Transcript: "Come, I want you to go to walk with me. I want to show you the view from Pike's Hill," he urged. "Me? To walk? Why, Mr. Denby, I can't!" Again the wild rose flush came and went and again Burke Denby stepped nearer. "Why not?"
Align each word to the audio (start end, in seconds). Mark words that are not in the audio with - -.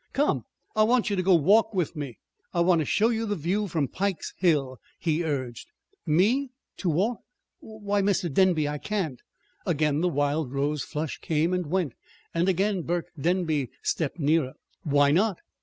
"Come, 0.13 0.45
I 0.75 0.81
want 0.81 1.11
you 1.11 1.15
to 1.15 1.21
go 1.21 1.37
to 1.37 1.43
walk 1.43 1.75
with 1.75 1.95
me. 1.95 2.17
I 2.55 2.61
want 2.61 2.79
to 2.79 2.85
show 2.85 3.09
you 3.09 3.27
the 3.27 3.35
view 3.35 3.67
from 3.67 3.87
Pike's 3.87 4.33
Hill," 4.37 4.79
he 4.97 5.23
urged. 5.23 5.67
"Me? 6.07 6.49
To 6.77 6.89
walk? 6.89 7.19
Why, 7.59 8.01
Mr. 8.01 8.27
Denby, 8.33 8.67
I 8.67 8.79
can't!" 8.79 9.21
Again 9.63 10.01
the 10.01 10.09
wild 10.09 10.51
rose 10.51 10.81
flush 10.81 11.19
came 11.19 11.53
and 11.53 11.67
went 11.67 11.93
and 12.33 12.49
again 12.49 12.81
Burke 12.81 13.11
Denby 13.15 13.69
stepped 13.83 14.17
nearer. 14.17 14.53
"Why 14.81 15.11
not?" 15.11 15.37